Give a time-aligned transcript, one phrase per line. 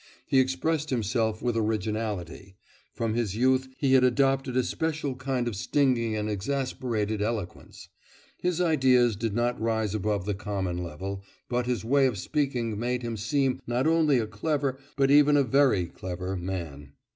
[0.25, 2.55] He expressed himself with originality;
[2.91, 7.87] from his youth he had adopted a special kind of stinging and exasperated eloquence.
[8.39, 13.03] His ideas did not rise above the common level; but his way of speaking made
[13.03, 16.93] him seem not only a clever, but even a very clever, man.